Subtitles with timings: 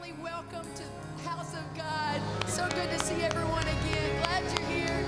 [0.00, 2.20] family, welcome to house of God.
[2.46, 4.22] So good to see everyone again.
[4.22, 5.04] Glad you're here.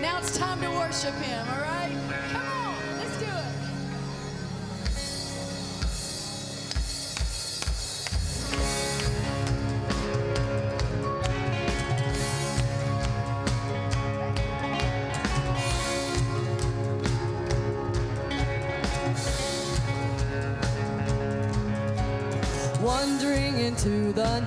[0.00, 2.01] Now it's time to worship Him, all right?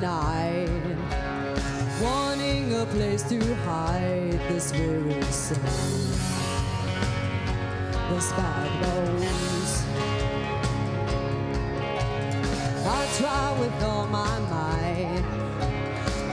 [0.02, 0.70] night,
[2.02, 5.58] wanting a place to hide this weary soul.
[8.09, 9.84] The sparrows.
[12.88, 15.23] I try with all my might,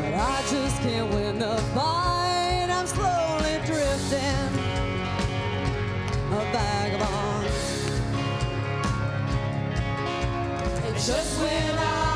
[0.01, 2.69] but I just can't win the fight.
[2.71, 4.49] I'm slowly drifting,
[6.31, 7.47] a vagabond.
[10.89, 12.12] It's just when I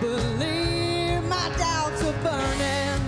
[0.00, 3.00] believe my doubts are burning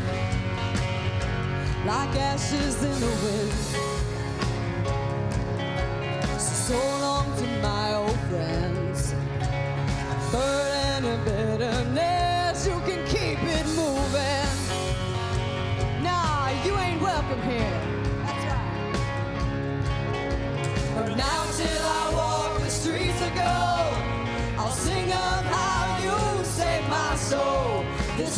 [1.87, 3.53] like ashes in the wind.
[6.39, 7.10] So, long.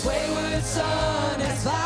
[0.05, 1.82] wayward son has found.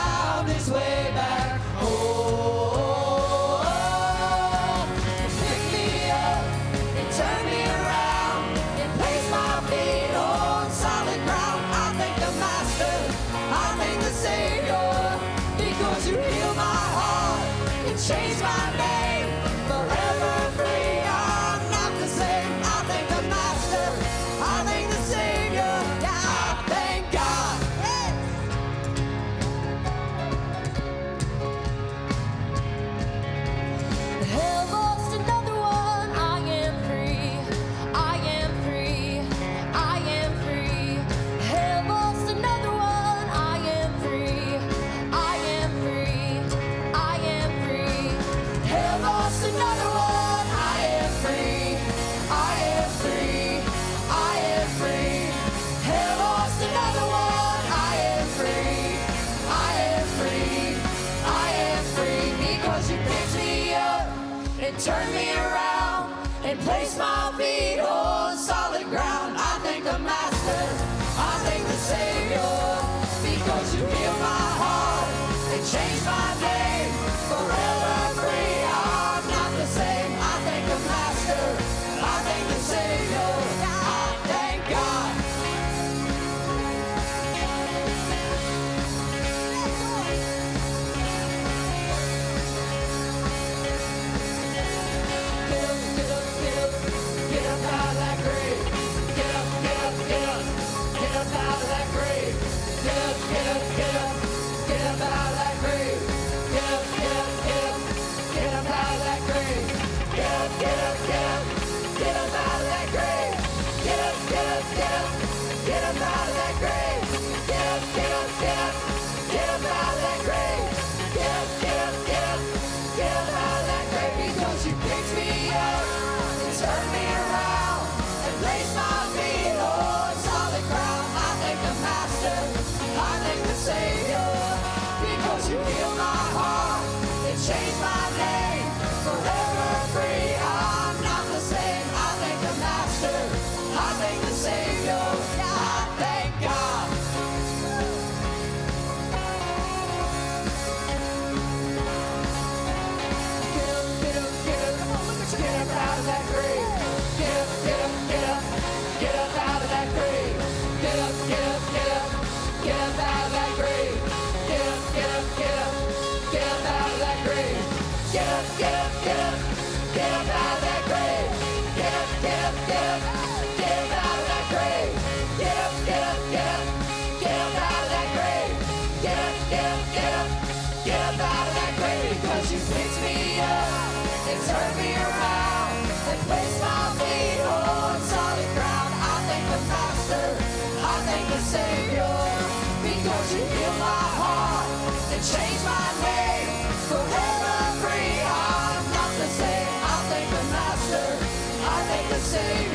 [202.36, 202.65] Thank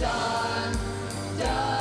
[0.00, 0.78] Done,
[1.38, 1.77] done.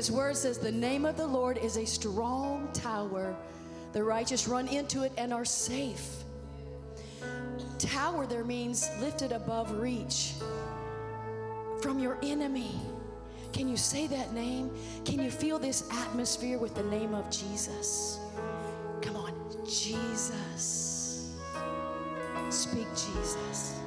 [0.00, 3.36] His word says, The name of the Lord is a strong tower.
[3.92, 6.24] The righteous run into it and are safe.
[7.76, 10.32] Tower there means lifted above reach
[11.82, 12.80] from your enemy.
[13.52, 14.70] Can you say that name?
[15.04, 18.20] Can you feel this atmosphere with the name of Jesus?
[19.02, 19.34] Come on,
[19.66, 21.30] Jesus.
[22.48, 23.79] Speak Jesus.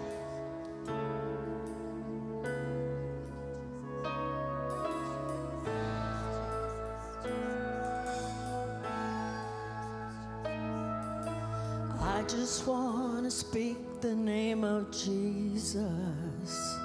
[12.24, 16.78] I just want to speak the name of Jesus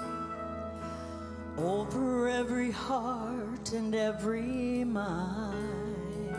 [1.57, 6.35] over every heart and every mind.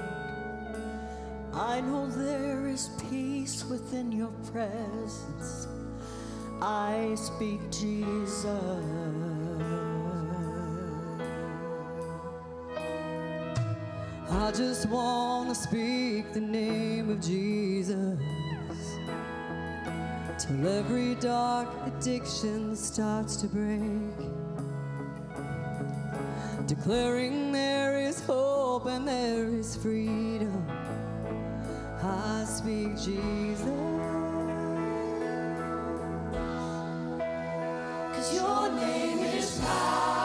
[1.53, 5.69] I know there is peace within your presence.
[6.61, 8.45] I speak Jesus.
[14.29, 18.38] I just want to speak the name of Jesus
[20.49, 24.17] till every dark addiction starts to break.
[26.65, 30.67] Declaring there is hope and there is freedom.
[32.01, 33.67] I speak Jesus.
[38.13, 40.18] Cause your name is power,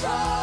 [0.00, 0.39] Jesus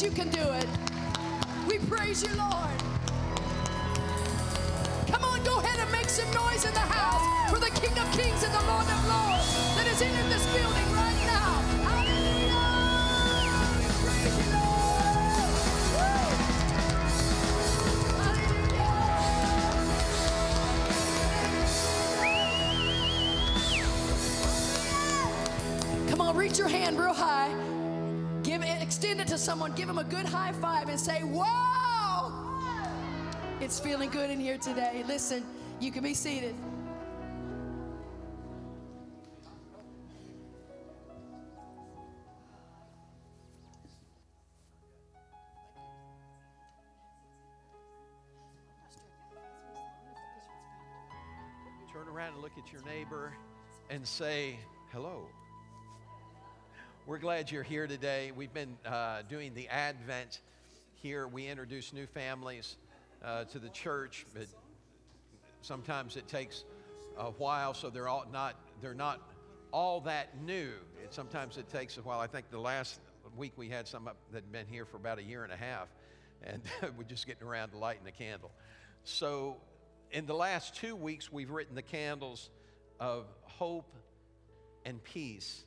[0.00, 0.10] 10.
[0.10, 0.66] You can do it.
[1.68, 2.78] We praise you, Lord.
[5.08, 8.10] Come on, go ahead and make some noise in the house for the King of
[8.12, 11.40] Kings and the Lord of Lords that is in this building right now.
[26.32, 27.69] Reach your hand real high.
[29.10, 29.72] Extend it to someone.
[29.72, 32.30] Give them a good high five and say, "Whoa!"
[33.60, 35.02] It's feeling good in here today.
[35.04, 35.44] Listen,
[35.80, 36.54] you can be seated.
[51.92, 53.32] Turn around and look at your neighbor
[53.90, 54.56] and say,
[54.92, 55.26] hello.
[57.06, 58.30] We're glad you're here today.
[58.30, 60.40] We've been uh, doing the Advent
[60.96, 61.26] here.
[61.26, 62.76] We introduce new families
[63.24, 64.46] uh, to the church, but
[65.62, 66.64] sometimes it takes
[67.16, 69.20] a while, so they're all not they're not
[69.72, 70.72] all that new.
[71.02, 72.20] It, sometimes it takes a while.
[72.20, 73.00] I think the last
[73.34, 75.88] week we had some that had been here for about a year and a half,
[76.44, 76.60] and
[76.98, 78.50] we're just getting around to lighting the candle.
[79.04, 79.56] So,
[80.12, 82.50] in the last two weeks, we've written the candles
[83.00, 83.90] of hope
[84.84, 85.64] and peace.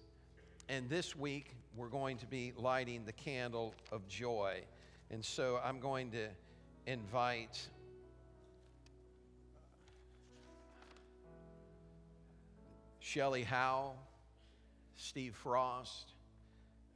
[0.75, 4.63] And this week, we're going to be lighting the candle of joy.
[5.11, 6.29] And so I'm going to
[6.87, 7.69] invite
[12.99, 13.91] Shelley Howe,
[14.95, 16.13] Steve Frost,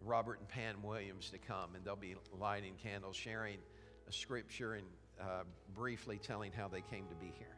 [0.04, 3.60] Robert and Pam Williams to come, and they'll be lighting candles, sharing
[4.10, 4.88] a scripture, and
[5.22, 5.44] uh,
[5.76, 7.56] briefly telling how they came to be here.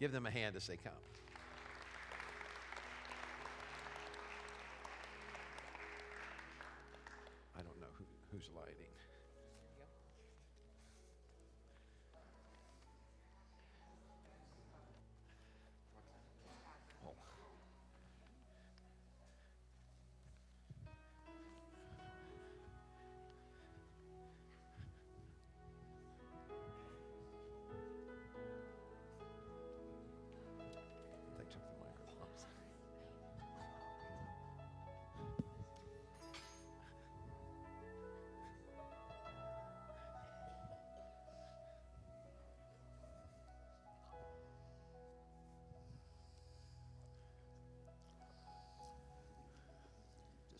[0.00, 0.94] Give them a hand as they come.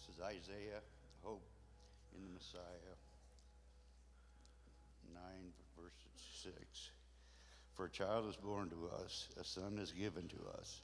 [0.09, 0.81] Is Isaiah,
[1.23, 1.45] hope
[2.17, 2.97] in the Messiah.
[5.15, 5.23] 9,
[5.77, 5.93] verse
[6.43, 6.55] 6.
[7.75, 10.81] For a child is born to us, a son is given to us.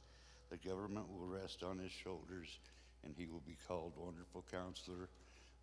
[0.50, 2.58] The government will rest on his shoulders,
[3.04, 5.08] and he will be called Wonderful Counselor,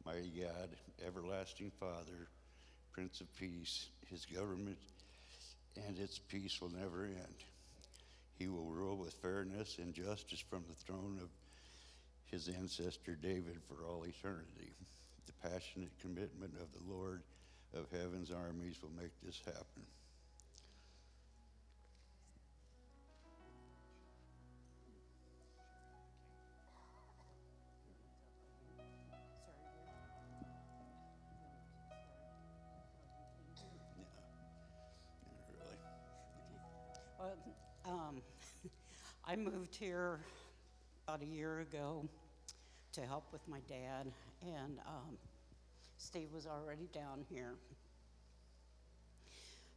[0.05, 0.69] Mighty God,
[1.05, 2.27] Everlasting Father,
[2.91, 3.87] Prince of Peace.
[4.07, 4.77] His government
[5.87, 7.43] and its peace will never end.
[8.37, 11.29] He will rule with fairness and justice from the throne of
[12.31, 14.73] his ancestor David for all eternity.
[15.25, 17.21] The passionate commitment of the Lord
[17.73, 19.83] of heaven's armies will make this happen.
[37.87, 38.21] Um,
[39.27, 40.19] I moved here
[41.07, 42.03] about a year ago
[42.91, 45.17] to help with my dad, and um,
[45.97, 47.53] Steve was already down here.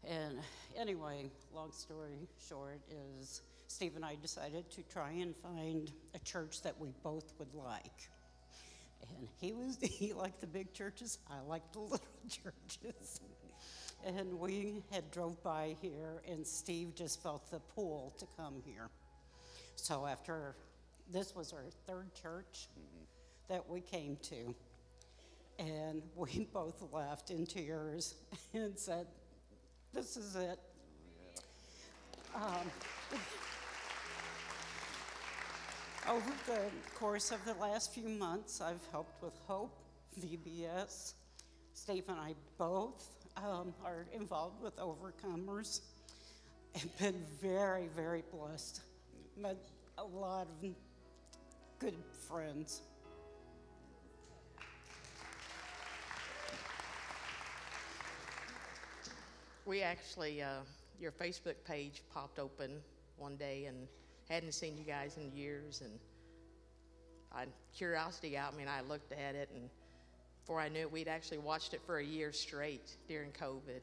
[0.09, 0.38] And
[0.79, 2.81] anyway, long story short
[3.21, 7.53] is Steve and I decided to try and find a church that we both would
[7.53, 8.09] like.
[9.03, 13.21] And he was he liked the big churches, I liked the little churches.
[14.07, 18.88] And we had drove by here and Steve just felt the pull to come here.
[19.75, 20.55] So after
[21.11, 22.68] this was our third church
[23.49, 24.55] that we came to.
[25.59, 28.14] And we both left in tears
[28.55, 29.07] and said,
[29.92, 30.59] This is it.
[32.35, 32.71] Um,
[36.09, 36.61] over the
[36.94, 39.79] course of the last few months, I've helped with Hope,
[40.21, 41.14] VBS.
[41.73, 45.81] Steve and I both um, are involved with Overcomers.
[46.77, 48.83] I've been very, very blessed.
[49.37, 49.57] Met
[49.97, 50.71] a lot of
[51.79, 51.95] good
[52.29, 52.83] friends.
[59.64, 60.61] We actually, uh,
[61.01, 62.81] your Facebook page popped open
[63.17, 63.87] one day and
[64.29, 65.83] hadn't seen you guys in years.
[65.83, 65.93] And
[67.33, 67.45] I,
[67.77, 69.49] curiosity got me, and I looked at it.
[69.55, 69.69] And
[70.41, 73.83] before I knew it, we'd actually watched it for a year straight during COVID.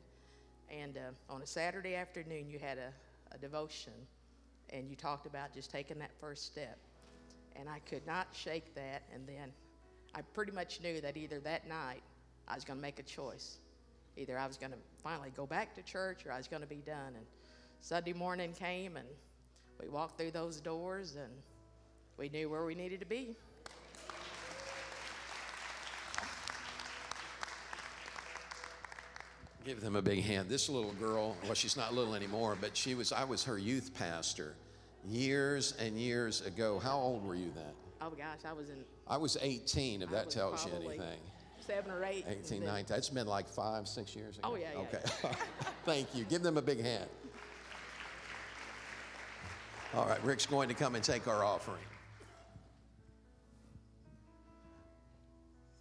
[0.70, 2.92] And uh, on a Saturday afternoon, you had a,
[3.34, 3.94] a devotion,
[4.72, 6.78] and you talked about just taking that first step.
[7.56, 9.04] And I could not shake that.
[9.14, 9.52] And then
[10.14, 12.02] I pretty much knew that either that night
[12.48, 13.58] I was going to make a choice.
[14.18, 16.68] Either I was going to finally go back to church or I was going to
[16.68, 17.16] be done.
[17.16, 17.26] And
[17.82, 19.08] Sunday morning came and
[19.82, 21.32] we walked through those doors and
[22.18, 23.36] we knew where we needed to be.
[29.66, 30.48] Give them a big hand.
[30.48, 33.94] This little girl, well, she's not little anymore, but she was, I was her youth
[33.96, 34.56] pastor
[35.08, 36.80] years and years ago.
[36.80, 37.74] How old were you then?
[38.02, 41.20] Oh gosh, I was in I was 18, if I that tells you anything.
[41.66, 42.26] seven or eight.
[42.28, 42.86] 18, 19.
[42.88, 44.50] That's been like five, six years ago.
[44.52, 45.36] Oh, yeah, yeah, Okay.
[45.86, 46.24] Thank you.
[46.26, 47.10] Give them a big hand.
[49.94, 51.82] All right, Rick's going to come and take our offering.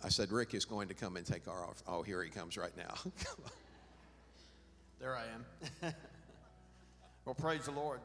[0.05, 1.89] I said, Rick is going to come and take our offering.
[1.89, 2.95] Oh, here he comes right now.
[3.25, 3.51] Come on.
[5.01, 5.95] There I am.
[7.25, 8.01] well, praise the Lord.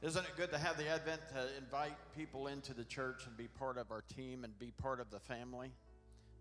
[0.00, 3.48] Isn't it good to have the Advent to invite people into the church and be
[3.48, 5.72] part of our team and be part of the family?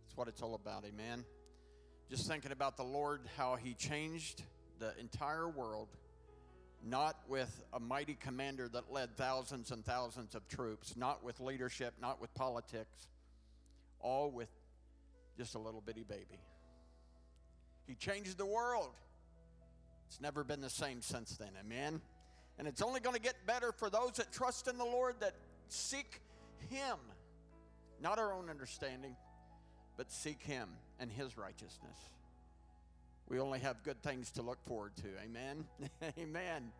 [0.05, 1.25] That's what it's all about, amen.
[2.07, 4.43] Just thinking about the Lord, how He changed
[4.77, 5.87] the entire world,
[6.85, 11.95] not with a mighty commander that led thousands and thousands of troops, not with leadership,
[11.99, 13.07] not with politics,
[13.99, 14.49] all with
[15.35, 16.39] just a little bitty baby.
[17.87, 18.91] He changed the world.
[20.09, 21.49] It's never been the same since then.
[21.59, 22.01] Amen.
[22.59, 25.35] And it's only going to get better for those that trust in the Lord, that
[25.69, 26.21] seek
[26.69, 26.97] Him,
[28.01, 29.15] not our own understanding,
[29.95, 31.97] but seek Him and His righteousness.
[33.29, 35.07] We only have good things to look forward to.
[35.23, 35.65] Amen.
[36.19, 36.71] Amen.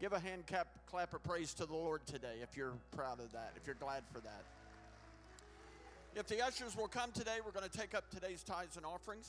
[0.00, 3.32] Give a hand clap, clap of praise to the Lord today if you're proud of
[3.32, 4.44] that, if you're glad for that.
[6.14, 9.28] If the ushers will come today, we're going to take up today's tithes and offerings.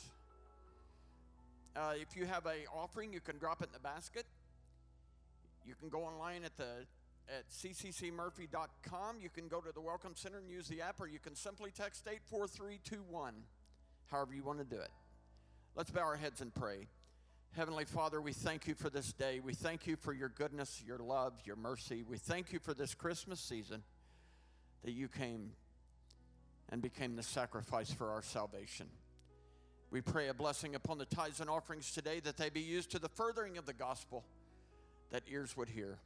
[1.75, 4.25] Uh, if you have a offering, you can drop it in the basket.
[5.65, 6.85] You can go online at the
[7.27, 9.17] at cccmurphy.com.
[9.19, 11.71] You can go to the Welcome Center and use the app, or you can simply
[11.71, 13.33] text 84321,
[14.11, 14.91] however you want to do it.
[15.75, 16.87] Let's bow our heads and pray.
[17.55, 19.39] Heavenly Father, we thank you for this day.
[19.39, 22.03] We thank you for your goodness, your love, your mercy.
[22.03, 23.81] We thank you for this Christmas season
[24.83, 25.51] that you came
[26.69, 28.87] and became the sacrifice for our salvation.
[29.89, 32.99] We pray a blessing upon the tithes and offerings today that they be used to
[32.99, 34.25] the furthering of the gospel,
[35.15, 35.97] that ears would hear,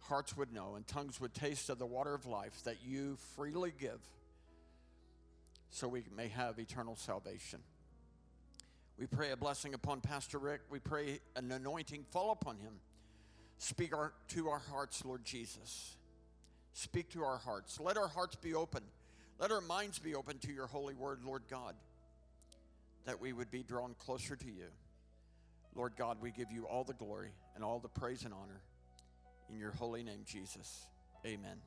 [0.00, 3.72] hearts would know, and tongues would taste of the water of life that you freely
[3.78, 4.00] give
[5.70, 7.60] so we may have eternal salvation.
[8.98, 10.62] We pray a blessing upon Pastor Rick.
[10.70, 12.72] We pray an anointing fall upon him.
[13.58, 15.94] Speak our, to our hearts, Lord Jesus.
[16.72, 17.78] Speak to our hearts.
[17.78, 18.82] Let our hearts be open.
[19.38, 21.76] Let our minds be open to your holy word, Lord God,
[23.06, 24.66] that we would be drawn closer to you.
[25.74, 28.60] Lord God, we give you all the glory and all the praise and honor.
[29.48, 30.86] In your holy name, Jesus.
[31.24, 31.58] Amen.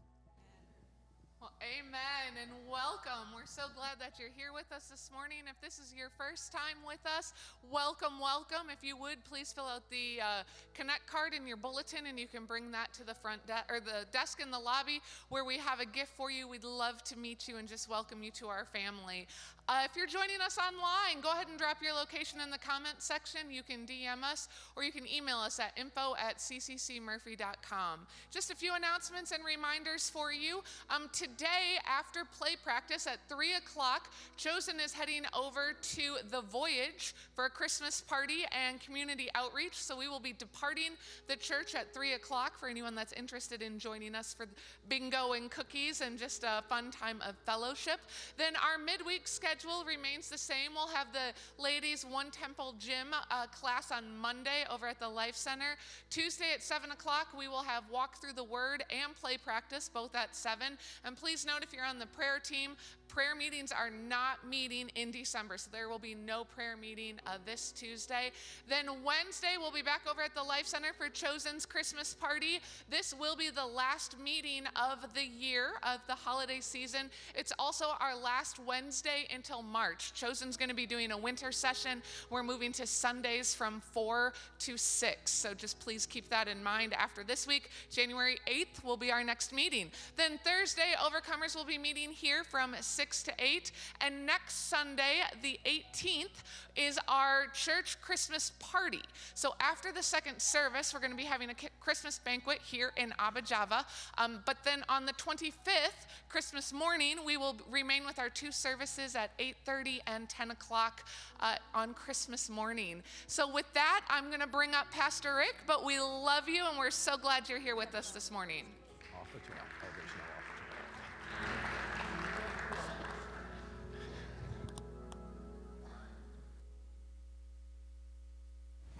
[1.44, 3.36] Well, amen and welcome.
[3.36, 5.40] We're so glad that you're here with us this morning.
[5.50, 7.34] If this is your first time with us,
[7.70, 8.72] welcome, welcome.
[8.72, 12.28] If you would, please fill out the uh, connect card in your bulletin and you
[12.28, 15.58] can bring that to the front de- or the desk in the lobby where we
[15.58, 16.48] have a gift for you.
[16.48, 19.28] We'd love to meet you and just welcome you to our family.
[19.70, 22.96] Uh, if you're joining us online, go ahead and drop your location in the comment
[22.98, 23.50] section.
[23.50, 28.00] You can DM us or you can email us at info at cccmurphy.com.
[28.30, 30.64] Just a few announcements and reminders for you.
[30.90, 37.16] Um, today, after play practice at 3 o'clock, Chosen is heading over to The Voyage
[37.34, 39.76] for a Christmas party and community outreach.
[39.76, 40.92] So we will be departing
[41.30, 44.46] the church at 3 o'clock for anyone that's interested in joining us for
[44.90, 48.02] bingo and cookies and just a fun time of fellowship.
[48.38, 49.53] Then our midweek schedule
[49.86, 50.72] remains the same.
[50.74, 55.36] We'll have the ladies' One Temple Gym uh, class on Monday over at the Life
[55.36, 55.76] Center.
[56.10, 60.16] Tuesday at 7 o'clock, we will have Walk Through the Word and play practice, both
[60.16, 60.78] at 7.
[61.06, 62.72] And please note if you're on the prayer team,
[63.14, 67.38] prayer meetings are not meeting in December, so there will be no prayer meeting uh,
[67.46, 68.32] this Tuesday.
[68.68, 72.60] Then Wednesday, we'll be back over at the Life Center for Chosen's Christmas party.
[72.90, 77.12] This will be the last meeting of the year of the holiday season.
[77.36, 80.14] It's also our last Wednesday until March.
[80.16, 82.02] Chosen's going to be doing a winter session.
[82.32, 86.96] We're moving to Sundays from 4 to 6, so just please keep that in mind.
[86.96, 89.92] After this week, January 8th will be our next meeting.
[90.16, 93.72] Then Thursday, Overcomers will be meeting here from 6 to 8.
[94.02, 96.44] And next Sunday, the 18th,
[96.76, 99.02] is our church Christmas party.
[99.36, 103.12] So after the second service, we're going to be having a Christmas banquet here in
[103.20, 103.86] Abajava.
[104.18, 109.16] Um, but then on the 25th, Christmas morning, we will remain with our two services
[109.16, 111.08] at 8:30 and 10 o'clock
[111.40, 113.04] uh, on Christmas morning.
[113.28, 115.56] So with that, I'm going to bring up Pastor Rick.
[115.68, 118.66] But we love you, and we're so glad you're here with us this morning.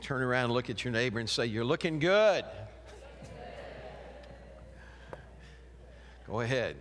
[0.04, 2.44] Turn around and look at your neighbor and say, You're looking good.
[6.28, 6.76] Go ahead.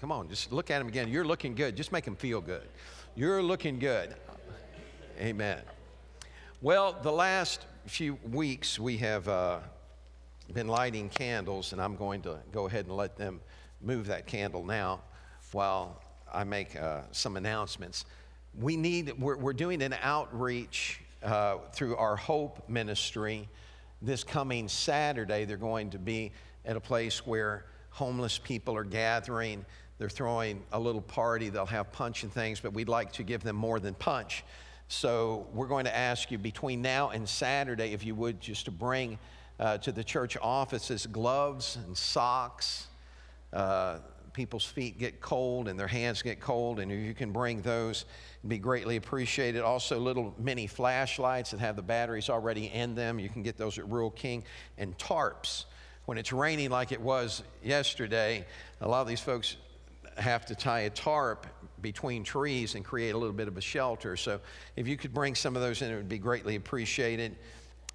[0.00, 1.08] Come on, just look at him again.
[1.08, 1.76] You're looking good.
[1.76, 2.66] Just make him feel good.
[3.14, 4.14] You're looking good.
[5.20, 5.60] Amen.
[6.62, 9.58] Well, the last few weeks we have uh,
[10.54, 13.40] been lighting candles, and I'm going to go ahead and let them
[13.82, 15.02] move that candle now
[15.52, 16.00] while
[16.32, 18.06] I make uh, some announcements.
[18.58, 23.48] We need, we're, we're doing an outreach uh, through our Hope Ministry.
[24.02, 26.32] This coming Saturday, they're going to be
[26.64, 29.64] at a place where homeless people are gathering.
[29.98, 31.48] They're throwing a little party.
[31.48, 34.44] They'll have punch and things, but we'd like to give them more than punch.
[34.88, 38.70] So we're going to ask you between now and Saturday, if you would, just to
[38.70, 39.18] bring
[39.58, 42.86] uh, to the church offices gloves and socks.
[43.52, 43.98] Uh,
[44.36, 48.04] people's feet get cold and their hands get cold, and if you can bring those,
[48.46, 49.62] be greatly appreciated.
[49.62, 53.18] Also, little mini flashlights that have the batteries already in them.
[53.18, 54.44] You can get those at Rural King
[54.76, 55.64] and tarps.
[56.04, 58.44] When it's raining like it was yesterday,
[58.82, 59.56] a lot of these folks
[60.18, 61.46] have to tie a tarp
[61.80, 64.16] between trees and create a little bit of a shelter.
[64.16, 64.38] So
[64.76, 67.36] if you could bring some of those in, it would be greatly appreciated.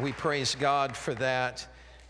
[0.00, 1.66] We praise God for that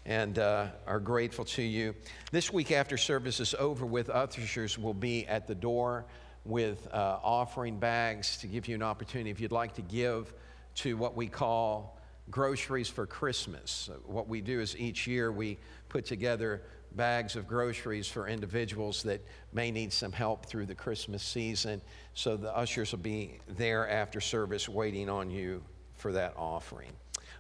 [0.06, 1.94] and uh, are grateful to you.
[2.30, 6.04] This week, after service is over with, ushers will be at the door
[6.44, 10.32] with uh, offering bags to give you an opportunity if you'd like to give
[10.76, 11.98] to what we call
[12.30, 13.90] groceries for Christmas.
[14.06, 15.58] What we do is each year we
[15.88, 16.62] put together
[16.96, 19.20] bags of groceries for individuals that
[19.52, 21.82] may need some help through the Christmas season.
[22.14, 25.62] So the ushers will be there after service waiting on you
[25.96, 26.92] for that offering.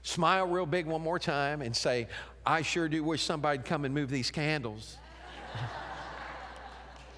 [0.02, 2.08] Smile real big one more time and say,
[2.44, 4.98] I sure do wish somebody'd come and move these candles.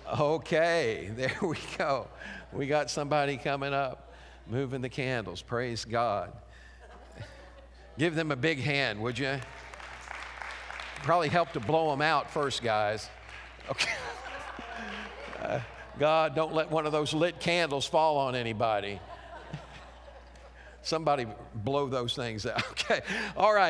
[0.21, 2.09] okay, there we go.
[2.53, 4.15] We got somebody coming up
[4.47, 5.43] moving the candles.
[5.43, 6.33] Praise God.
[7.99, 9.39] Give them a big hand, would you?
[11.07, 13.09] probably help to blow them out first, guys.
[13.71, 13.93] Okay.
[15.41, 15.61] Uh,
[15.99, 19.01] God, don't let one of those lit candles fall on anybody.
[20.83, 22.63] Somebody blow those things out.
[22.71, 23.01] Okay.
[23.37, 23.65] All right.